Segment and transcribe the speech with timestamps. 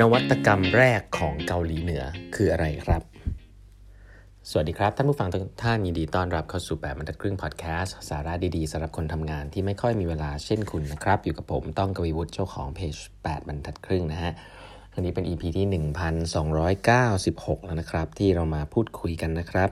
[0.00, 2.04] นวัตกรรมแรกของเกาหลีเหนือ
[2.34, 3.02] คืออะไรครับ
[4.50, 14.32] สวัสดีครับ ท่านผู้ฟังทุกท่านยินดีต้อนรับเข้าสู่แบบบรรทัดครึ่งพอดแคสต์สาระดีๆสำหรับคนทำงานที่ไม่ค่อยมีเวลาเช่นคุณนะครับ อยู่กับผมต้องกวีวุฒิเจ้าของเพจ8บรรทัดครึ่งนะฮะ
[14.94, 15.66] อันนี้เป็น EP ที่
[16.36, 19.68] 1296 แล้วนะครับ ที่เรามาพูดคุยกันนะครับ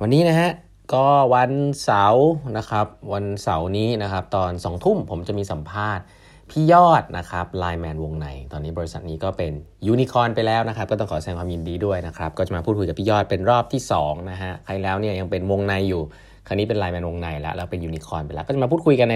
[0.00, 0.50] วันนี้นะฮะ
[0.94, 1.52] ก็วัน
[1.84, 6.04] เสาร์นะครับ วันเสาร์นี้นะครับ ตอน2ทุ่มผมจะมีสัมภาษณ์
[6.50, 9.52] พี่ยอดนะครับ LINE MAN Wongnai ตอนนี้บริษัทนี้ก็เป็น
[9.86, 16.02] ยูนิคอนไปแล้วนะครับ ก็ต้องขอแสดงความยินดีด้วยนะครับ ก็จะมาพูดคุยกับพี่ยอดเป็นรอบที่2นะฮะคราวแล้วเนี่ยยังเป็นวงในอยู่
[16.46, 19.14] คราวนี้เป็น LINE MAN Wongnai แล้ว แล้วเป็นยูนิคอนไปแล้ว ก็จะมาพูดคุยกันใน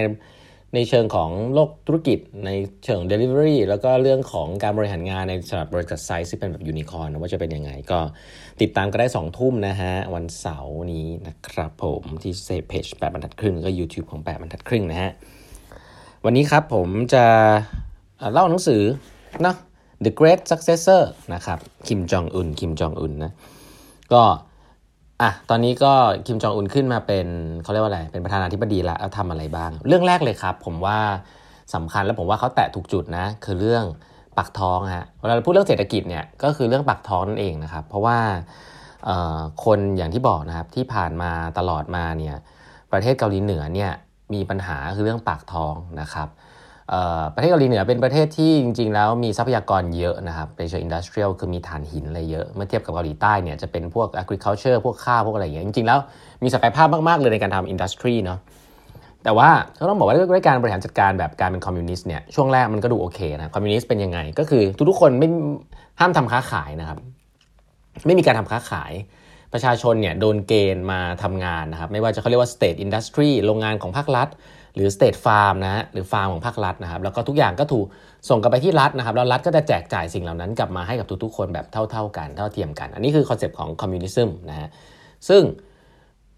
[0.74, 2.50] ในเชิงของโลกธุรกิจ ใน
[2.84, 8.00] เชิง Delivery แล้วก็เรื่องของการบริหารงานในสำหรับบริษัทไซส์ที่เป็นแบบยูนิคอนว่าจะเป็นยังไง ก็
[8.60, 15.10] ติดตามก็ได้ 2 ทุ่มนะฮะ วันเสาร์นี้นะครับผมที่เฟซเพจแปดบรรทัดครึ่งก็ YouTube ของแปดบรรทัดครึ่งนะฮะ
[16.26, 17.24] วันนี้ครับผมจะ
[18.32, 18.82] เล่าหนังสือ
[19.42, 19.56] เนาะ
[20.04, 21.02] The Great Successor
[21.34, 23.32] นะครับคิมจองอุนคิมจองอุนนะ
[24.12, 24.22] ก็
[25.22, 25.92] อะตอนนี้ก็
[26.26, 27.26] คิมจองอุนขึ้นมาเป็น
[27.62, 30.98] เขาเรียกว่าอะไรเป็นประธานาธิบดีล้วทำอะไรบ้าง เรื่องแรกเลยครับ ผมว่า
[31.74, 33.84] สำคัญแล้วผมว่าเขาแตะถูกจุดนะคือเรื่อง
[34.38, 38.18] ปากท้องฮะเวลาเราพูดเรื่องเศรษฐกิจเนี่ยก็คือเรื่องปากท้องนั่นเองนะครับเพราะว่า
[39.64, 42.36] คนอย่างที่บอกนะครับที่ผ่านมาตลอดมาเนี่ย
[42.92, 43.92] ประเทศเกาหลีเหนือเนี่ย
[44.34, 46.28] มีปัญหาคือเรื่องปากท้องนะครับ
[47.34, 55.98] ประเทศเกาหลีเหนือเป็นประเทศที่จริง ๆ แล้วมีทรัพยากรเยอะนะครับเป็นเชิง industrial คือมีถ่านหินอะไรเยอะ เมื่อเทียบกับเกาหลีใต้เนี่ยจะเป็นพวก agriculture พวกข้าวพวกอะไรอย่างเงี้ยจริง ๆ แล้ว
[56.42, 58.38] มีศักยภาพมาก ๆ เลยในการทำ industry เนาะ
[59.24, 59.48] แต่ว่า
[59.80, 65.28] ก็ต้องบอกว่าด้วยการบริหารจัดการแบบการเป็นคอมมิวนิสต์เนี่ยช่วงแรกมันก็ดูโอเคนะคอมมิวนิสต์เป็นยังไง ก็คือทุกๆคนไม่
[66.00, 66.98] ห้ามทำค้าขายนะครับ
[68.06, 68.92] ไม่มีการทำค้าขาย
[69.52, 74.28] ประชาชนเนี่ยโดนเกณฑ์มาทำงานนะครับ ไม่ว่าจะเขาเรียกว่า state industry โรงงานของภาครัฐ
[74.74, 77.86] หรือ state farm นะฮะหรือฟาร์มของภาครัฐนะครับ แล้วก็ทุกอย่างก็ถูก
[78.28, 84.68] ส่งกลับไปที่รัฐนะครับ แล้วรัฐก็จะแจกจ่ายสิ่งเหล่านั้นกลับมาให้กับทุกๆ คนแบบเท่า ๆกันเท่าเทียมกัน อันนี้คือ concept ของ communism นะฮะ
[85.28, 85.42] ซึ่ง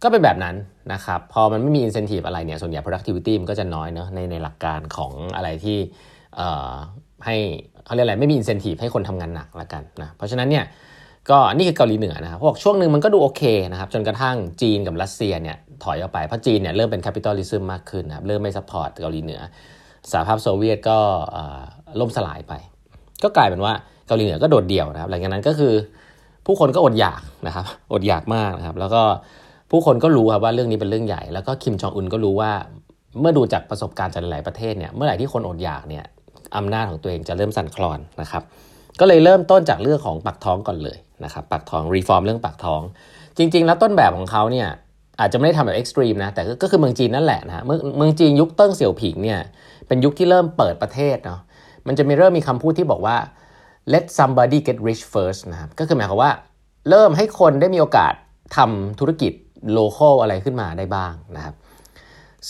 [0.03, 0.57] ก็เป็นแบบนั้น
[0.93, 5.79] นะครับ พอมันไม่มี incentive อะไรเนี่ยส่วนใหญ่ productivity มันก็จะน้อยเนาะในในหลักการของอะไรที่
[7.27, 7.37] ให้
[7.85, 10.65] เขาเรียกอะไรไม่มี incentive ให้คนทำงานหนักละกันนะเพราะฉะนั้นเนี่ย
[11.31, 13.43] ก็นี่คือเกาหลีเหนือนะครับพวกช่วงหนึ่งมันก็ดูโอเค
[13.73, 19.41] นะครับจนกระทั่งจีนกับรัสเซียเนี่ยถอยออกไปเพราะจีนเนี่ยเริ่มเป็น capitalism มากขึ้นนะครับเริ่มไม่ support เกาหลีเหนือ
[20.13, 20.99] สหภาพโซเวียตก็
[22.01, 22.53] ล่มสลายไป
[23.23, 23.73] ก็กลายเป็นว่า
[24.07, 25.75] เกาหลีเหนือก็โดดเดี่ยวนะครับ หลังจากนั้นก็คือ
[26.47, 29.03] ผู้คนก็อดอยากนะครับอดอยากมากนะครับ แล้วก็
[29.71, 32.53] ผู้คนก็รู้ครับว่าเรื่องนี้เป็นเรื่องใหญ่ แล้วก็คิมจองอุนก็รู้ว่า
[33.21, 36.05] เมื่อดูจากประสบการณ์จากหลายประเทศเนี่ยเมื่อไหร่ที่คนอดอยากเนี่ย
[36.57, 38.43] อำนาจของตัวเองจะเริ่มสั่นคลอนนะครับ
[39.01, 42.81] ก็เลยเริ่มต้นจากเรื่องของปากท้องก่อนเลยนะครับปากท้อง reform เรื่องปากท้อง
[43.39, 44.69] จริง ๆ แล้วต้นแบบของเขาเนี่ย
[45.21, 49.41] อาจจะไม่ได้ทำแบบ extreme นะแต่ก็คือเมืองจีนนั่นแหละนะเมืองเมืองจีนยุคเติ้งเสี่ยวผิงเนี่ย
[49.89, 51.41] เป็นยุคที่เริ่มเปิดประเทศเนาะ
[51.87, 53.17] มันจะมีเริ่มมีคำพูดที่บอกว่า
[53.93, 56.33] let somebody get rich first นะครับก็คือหมายความว่า
[56.91, 58.15] เริ่มให้คนได้มีโอกาส
[58.57, 59.33] ทำธุรกิจ
[59.73, 61.55] local อะไรขึ้นมาได้บ้างนะครับ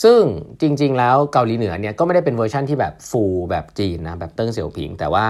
[0.03, 0.21] ซึ่ง
[0.61, 5.25] จริง ๆ แล้วเกาหลีเหนือเนี่ยก็ไม่ได้เป็นเวอร์ชั่นที่แบบ full แบบจีนนะแบบเติ้งเสี่ยวผิง แต่ว่า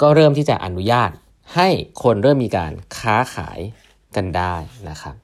[0.00, 1.10] ก็เริ่มที่จะอนุญาต
[1.54, 1.68] ให้
[2.02, 3.58] คนเริ่มมีการค้าขาย
[4.16, 4.54] กันได้
[4.90, 5.14] นะครับ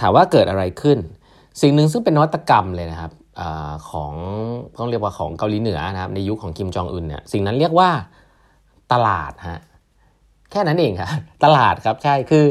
[0.00, 0.98] ถามว่าเกิดอะไรขึ้น
[1.60, 3.42] สิ่งหนึ่งซึ่งเป็นนวัตกรรมเลยนะครับอ
[3.90, 4.12] ของ
[4.78, 7.90] ต้องเรียกว่าของเกาหลีเหนือนะครับในยุคของคิมจองอึนเนี่ยสิ่งนั้นเรียกว่า
[8.92, 9.60] ตลาดฮะ
[10.50, 11.10] แค่นั้นเองครับ
[11.44, 12.44] ตลาดครับใช่คือ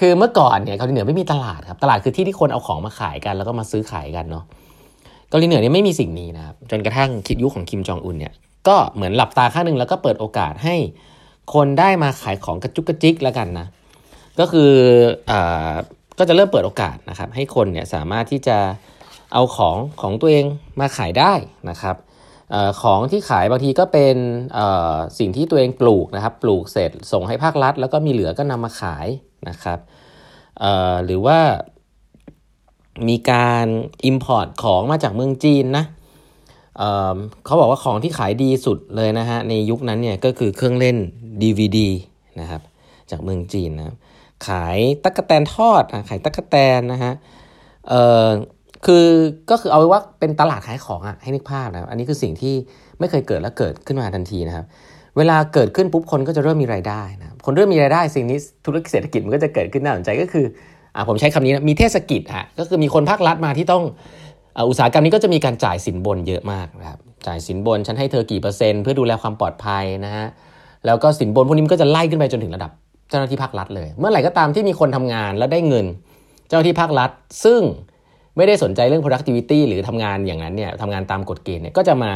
[0.00, 4.44] คือเมื่อก่อนเนี่ยเกาหลีเหนือไม่มีตลาดครับตลาดคือที่ที่คนเอาของมาขายกันแล้วก็มาซื้อขายกันเนาะ
[5.28, 8.32] เกาหลีเหนือเนี่ยไม่มีสิ่งนี้นะครับจนกระทั่งคิดยุคของคิมจองอุนเนี่ย
[8.68, 10.76] ก็เหมือนหลับตาข้างหนึ่งแล้วก็เปิดโอกาสให้
[11.54, 13.66] คนได้มาขายของกระจุกกระจิกแล้วกันนะ
[14.38, 14.72] ก็คือ
[15.30, 15.32] อ
[16.18, 18.58] ก็จะเริ่มเปิดโอกาสนะครับ ให้คนเนี่ยสามารถที่จะ
[19.32, 20.44] เอาของของตัวเอง
[20.80, 21.32] มาขายได้
[21.70, 21.96] นะครับ
[22.54, 24.16] อของที่ขายบางทีก็เป็น
[25.18, 29.06] สิ่งที่ตัวเองปลูกนะครับ ปลูกเสร็จส่งให้ภาครัฐ แล้วก็มีเหลือก็นำมาขาย
[29.48, 29.78] นะครับ
[31.04, 31.38] หรือว่า
[33.08, 33.66] มีการ
[34.10, 35.84] Import ของมาจากเมืองจีนนะ
[37.44, 40.96] เขาบอกว่าของที่ขายดีสุดเลยนะฮะในยุคนั้นเนี่ยก็คือเครื่องเล่น
[41.42, 41.78] DVD
[42.40, 42.62] นะครับ
[43.10, 43.96] จากเมืองจีนนะ
[44.46, 47.12] ขายตั๊กแตนทอดขายตั๊กแตนนะฮะ
[47.88, 47.94] เอ
[48.26, 48.28] อ
[48.86, 49.06] คือ
[49.50, 52.54] ก็คือเอาไว้ว่าเป็นตลาดขายของอะให้นึกภาพนะอันนี้คือสิ่งที่
[52.98, 54.66] ไม่เคยเกิดแล้วเกิดขึ้นมาทันทีนะครับ
[55.16, 60.46] เวลาเกิดขึ้นปุ๊บคนก็จะเริ่มมีรายได้นะคนเริ่มมีรายได้สิ่งนี้ธุรกิจเศรษฐกิจมันก็จะเกิดขึ้นน่าสนใจก็คือ
[60.94, 63.84] อ่าผมใช้คำนี้นะมีเทศกิจฮะก็คือมีคนภาครัฐมาที่ต้อง
[64.68, 70.26] อุตสาหกรรมนี้ก็จะมีการจ่ายสินบนเยอะมากนะครับจ่ายสินบนฉันให้เธอกี่เปอร์เซ็นต์เพื่อดูแลความปลอดภัยนะฮะ
[70.86, 72.70] แล้วก็สินบนพวกนี้มันก็จะไล่ขึ้นไปจนถึงระดับ
[73.10, 75.86] เจ้าหน้าที่ภาครัฐเลย เมื่อไหร่ก็ตามที่มีคนทำงานแล้วได้เงิน
[76.48, 77.10] เจ้าหน้าที่ภาครัฐ
[77.44, 77.60] ซึ่ง
[78.36, 82.12] ไม่ได้สนใจเรื่อง productivity หรือทำงานอย่างนั้นเนี่ยทำงานตามกฎเกณฑ์เนี่ยก็จะมา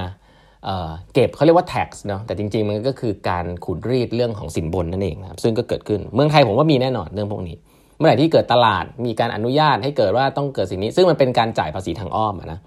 [1.14, 7.56] เก็บเขาเรียกว่า tax เนาะแต่จริง ๆ มันก็คือการขูดรีดเรื่องของสินบนนั่นเองนะครับซึ่งก็เกิดขึ้นเมืองไทยผมว่ามีแน่นอนเรื่องพวกนี้
[7.98, 12.58] เมื่อไหร่ที่เกิดตลาดมีการอนุญาตให้เกิดว่าต้องเกิดสิ่งนี้ ซึ่งมันเป็นการจ่ายภาษีทางอ้อมนะ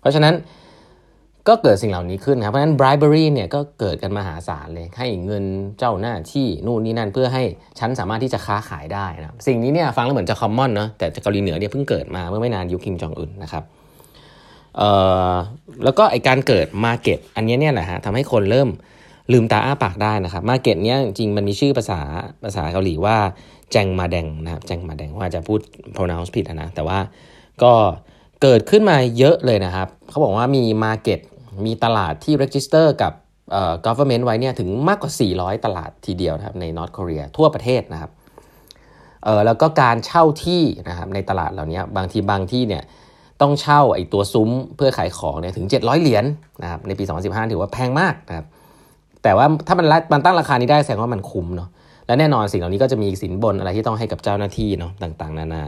[0.00, 0.34] เพราะฉะนั้น
[1.48, 5.44] ก็เกิดสิ่งเหล่านี้ขึ้นครับ เพราะฉะนั้น bribery เนี่ยก็เกิดกันมหาศาลเลย ให้เงิน
[5.78, 7.42] เจ้าหน้าที่นู่นนี่นั่นเพื่อให้
[7.78, 13.64] ฉันสามารถที่จะค้าขายได้นะสิ่งนี้เนี่ยฟังแล้วเหมือนจะ common เนาะแต่เกาหลีเหนือเนี่ยเพิ่งเกิดมาเมื่อไม่นานยุคคิมจองอึนนะครับ
[15.84, 18.68] แล้วก็ไอการเกิด market อันนี้เนี่ยแหละฮะทำให้คนเริ่ม
[19.32, 22.00] ลืมตาอ้าปากได้นะครับ market เนี้ยจริงมันมีชื่อภาษา
[22.44, 23.16] ภาษาเกาหลีว่า
[23.72, 25.60] แจงมาแดงนะครับแจงมาแดงว่าจะพูด
[25.96, 26.98] pronounce ผิดนะ แต่ว่า
[27.62, 27.72] ก็
[28.42, 31.20] เกิดขึ้นมาเยอะเลยนะครับ เขาบอกว่ามี market
[31.66, 33.12] มีตลาดที่ register กับ
[33.52, 38.10] เอ่อ government ไว้เนี่ยถึงมากกว่า 400 ตลาดทีเดียวนะครับใน North Korea ทั่วประเทศนะครับ
[39.24, 42.82] เออแล้วก็การเช่าที่นะครับในตลาดเหล่านี้บางทีบางที่เนี่ย
[43.40, 46.26] ต้องเช่าไอ้ตัวซุ้มเพื่อขายของเนี่ยถึง 700 เหรียญน
[46.62, 48.46] นะครับในปี 2015 ถือว่าแพงมากนะครับ
[49.22, 51.68] แต่ว่าถ้ามันมันตั้งราคานี้ได้แสดงว่ามันคุ้มเนาะ
[52.06, 55.64] และแน่นอนสิ่งเหล่านี้ก็จะมีสินบนอะไรที่ต้องให้กับเจ้าหน้าที่เนาะต่างๆ นานา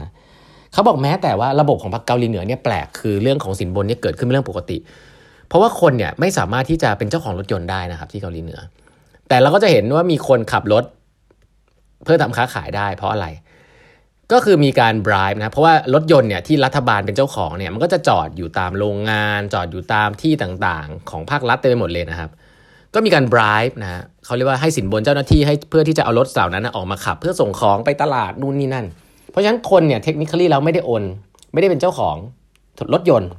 [0.73, 4.77] เขาบอกแม้แต่ว่าระบบของพรรคเกาหลีเหนือเนี่ยแปลกคือเรื่องของสินบนเนี่ยเกิดขึ้นเป็นเรื่องปกติ
[5.47, 8.59] เพราะว่าคนเนี่ยไม่สามารถที่จะเป็นเจ้าของรถยนต์ได้นะครับ ที่เกาหลีเหนือ
[9.29, 10.83] แต่เราก็จะเห็นว่ามีคนขับรถ
[12.03, 13.27] เพื่อทำค้าขายได้ เพราะอะไร
[14.31, 22.29] ก็คือมีการบรายนะเพราะว่ารถยนต์เนี่ยที่รัฐบาลเป็นเจ้าของเนี่ยมันก็จะจอดอยู่ตามโรงงาน จอดอยู่ตามที่ต่างๆ ของภาครัฐเต็มไปหมดเลยนะครับ
[22.95, 28.85] ก็มีการบรายนะเขาเรียกว่าให้สินบนเจ้าหน้าที่ให้เพื่อที่จะเอารถเหล่านั้นออกมาขับ เพื่อส่งของไปตลาดนู่นนี่นั่น
[29.31, 31.03] เพราะฉะนั้นคนเนี่ยเทคนิคลี่แล้วไม่ได้โอน
[31.53, 32.15] ไม่ได้เป็นเจ้าของ
[32.93, 33.29] รถยนต์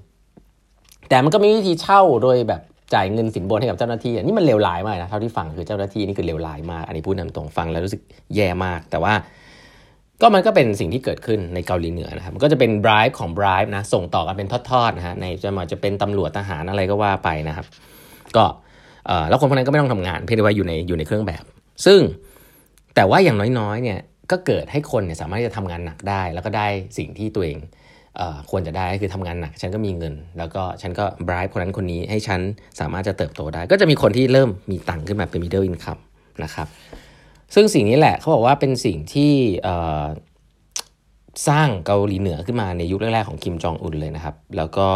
[1.09, 2.61] แต่มันก็มีวิธีเช่าโดยแบบ
[2.95, 8.03] จ่ายเงินสินบนให้กับเจ้าหน้าที่นี่มันเลวร้ายมากนะเท่าที่ฟังคือเจ้าหน้าที่นี่คือเลวร้ายมากอันนี้พูดนำตรงฟังแล้วรู้สึก
[8.35, 9.15] แย่มาก แต่ว่า
[10.23, 17.67] ก็มันก็เป็นสิ่งที่เกิดขึ้นในเกาหลีเหนือนะครับมันก็จะเป็นบรายของบรายนะส่งต่อกันเป็นทอดๆนะฮะในจะมาจะเป็นตำรวจทหารอะไรก็ว่าไปนะครับ
[18.37, 18.45] ก็
[19.29, 21.45] แล้วคนพวกนั้นก็ไม่ต้องทำงาน เพียงแต่ว่าอยู่ในอยู่ในเครื่องแบบ
[21.87, 22.01] ซึ่ง
[22.95, 26.67] แต่ว่าอย่างน้อยๆเนี่ยก็เกิดให้คนเนี่ยสามารถจะทำงานหนักได้ แล้วก็ได้
[26.99, 27.59] สิ่งที่ตัวเอง
[28.51, 32.41] ควรจะได้คือทำงานหนัก ฉันก็มีเงิน แล้วก็ฉันก็บรายคนนั้นคนนี้ให้ฉัน
[32.81, 36.01] สามารถจะเติบโตได้ ก็จะมีคนที่เริ่มมีตังค์ขึ้นมาเป็น middle income
[36.45, 36.69] นะครับ
[37.55, 39.33] ซึ่งสิ่งนี้แหละเขาบอกว่าเป็นสิ่งที่
[41.49, 44.89] สร้างเกาหลีเหนือขึ้นมาในยุคแรกๆของคิมจองอุนเลยนะครับ แล้วก็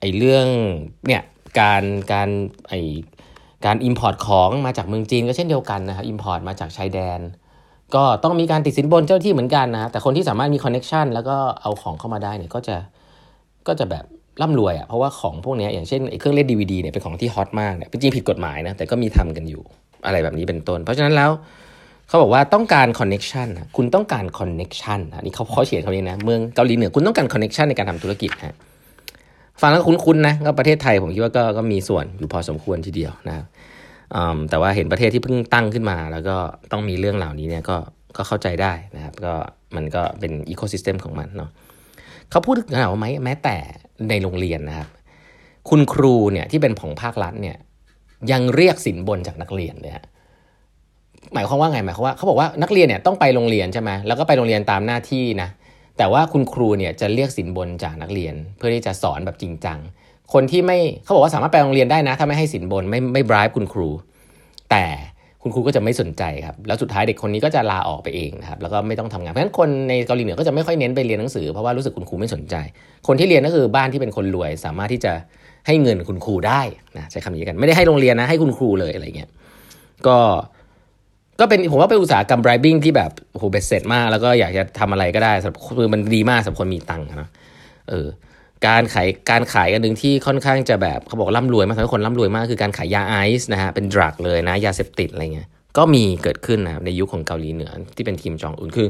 [0.00, 0.46] ไอเรื่อง
[1.06, 1.22] เนี่ย
[1.60, 1.82] การ
[2.12, 2.28] การ
[2.68, 2.74] ไอ
[3.66, 7.20] การ import ของมาจากเมืองจีนก็เช่นเดียวกันนะครับ import มาจากชายแดน
[7.94, 12.76] ก็ต้องมีการติดสินบนเจ้าหน้าที่เหมือนกันนะแต่คนที่สามารถมี connection แล้วก็เอาของเข้ามาได้เนี่ยก็จะ
[13.68, 14.04] ก็จะแบบ
[14.40, 19.62] ร่ำรวยอะ่ะเพราะว่าของพวกนี้อย่างเช่นไอเครื่องเล่นดีวีดีเนี่ยเป็นของที่ฮอตมากเนี่ยเป็นจริงผิดกฎหมายนะแต่ก็มีทำกันอยู่
[20.06, 21.30] อะไรแบบนี้เป็นต้น เพราะฉะนั้นแล้ว
[22.08, 28.54] เขาบอกว่าต้องการ connection นะคุณต้องการ connection นะนี่เขาเขาเขียนเขาเนี้นะเมืองเกาหลีเหนือคุณต้องการ connection ในการทำธุรกิจฮะ
[29.62, 33.46] ฟังแล้วคุ้นๆนะก็ประเทศไทยผมคิดว่าก็ก็มีส่วนอยู่พอสมควรทีเดียวนะครับ
[34.50, 36.36] แต่ว่าเห็นประเทศที่เพิ่งตั้งขึ้นมา แล้วก็
[36.72, 37.76] ต้องมีเรื่องเหล่านี้เนี่ยก็
[38.16, 39.34] ก็เข้าใจได้นะครับ ก็
[39.76, 41.50] มันก็เป็นอีโคซิสเต็มของมันเนาะ
[42.30, 43.56] เขาพูดถึงขนาดว่าไหมแม้แต่
[44.08, 44.88] ในโรงเรียนนะครับ
[45.68, 47.56] คุณครูเนี่ยที่เป็นของภาครัฐเนี่ย
[48.32, 50.06] ยังเรียกสินบนจากนักเรียนเลยฮะ
[51.34, 55.48] หมายความว่าไงหมายความว่าเขาบอกว่านักเรียนเนี่ยต้องไปโรงเรียนใช่ไหมแล้วก็ไปโรงเรียนตามหน้าที่นะ
[55.98, 59.78] แต่ว่าคุณครูเนี่ยจะเรียกสินบนจากนักเรียน เพื่อที่จะสอนแบบจริงจัง
[60.32, 63.88] คนที่ไม่เขาบอกว่าสามารถไปโรงเรียนได้นะ ถ้าไม่ให้สินบนไม่ไม่บรายคุณครู
[64.70, 64.84] แต่
[65.42, 72.54] คุณครูก็จะไม่สนใจครับ แล้วสุดท้ายเด็กคนนี้ก็จะลาออกไปเองนะครับ แล้วก็ไม่ต้องทำงาน เพราะฉะนั้นคนในเกาหลีเหนือก็จะไม่ค่อยเน้นไปเรียนหนังสือ เพราะว่ารู้สึกคุณครูไม่สนใจ
[73.06, 75.12] คนที่เรียนก็คือบ้านที่เป็นคนรวย สามารถที่จะ
[75.66, 76.62] ให้เงินคุณครูได้
[76.98, 79.30] นะใช้คำนี้กัน ไม่ได้ให้โรงเรียนนะ ให้คุณครูเลยอะไรเงี้ย
[80.06, 80.18] ก็
[81.42, 87.28] ก็เป็นผมว่าเป็นอุตสาหกรรม bribing ที่แบบโหเบ็ดเสร็จมาก แล้วก็อยากจะทำอะไรก็ได้สำหรับคือมันดีมากสำหรับคนมีตังค์นะ
[87.90, 88.06] เออ
[88.66, 98.88] การขายการขายกันหนึ่งที่ค่อนข้างจะแบบเขาบอกร่ำรวยมากทำให้คนร่ำรวยมากคือการขายยาไอซ์นะฮะเป็นดรักเลยนะยาเสพติดอะไรเงี้ยก็มีเกิดขึ้นนะในยุคของเกาหลีเหนือที่เป็นทีมจองอุนคือ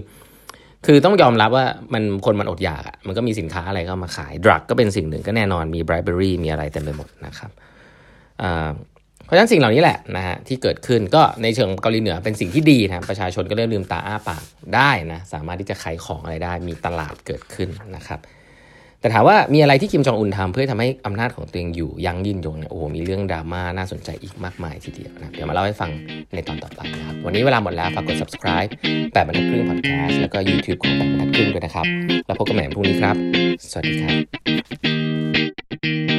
[0.86, 7.50] คือต้องยอมรับว่ามันคนมันอดอยากอะ่ะมันก็มีสินค้าอะไรก็มาขายดรักก็เป็นสิ่งหนึ่งก็แน่นอนมีไบรเบอรี่มีอะไรเต็มไปหมดนะครับ
[8.38, 8.91] เพ
[9.32, 14.42] ราะฉะนั้นสิ่งเหล่านี้แหละนะฮะที่เกิดขึ้นก็ในเชิงเกาหลีเหนือเป็นสิ่งที่ดีนะประชาชนก็เริ่มลืมตาอ้าปาก
[14.74, 18.20] ได้นะสามารถที่จะขายของอะไรได้ มีตลาดเกิดขึ้นนะครับ
[19.00, 25.90] แต่ถามว่ามีอะไรที่คิมจองอุนทำเพื่อทำให้อำนาจของตัวเองอยู่ยั่งยืนยงเนี่ยโอ้โหมีเรื่องดราม่าน่าสนใจอีกมากมายทีเดียวนะเดี๋ยวมาเล่าให้ฟัง
[26.34, 28.70] ในตอนต่อไปนะครับ วันนี้เวลาหมดแล้วฝากกด subscribe
[29.12, 31.86] แปดบรรทัดครึ่ง podcast แล้วก็ YouTube ของแปดบรรทัดครึ่งด้วยนะครับ
[32.26, 33.16] แล้วพบกันใหม่พรุ่งนี้ครับ
[33.70, 34.10] สวัสดีครั
[36.08, 36.11] บ